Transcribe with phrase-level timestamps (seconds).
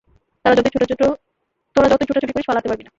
[0.45, 2.07] তোরা যতোই
[2.07, 2.89] ছুটোছুটি করিস, পালাতে পারবি না!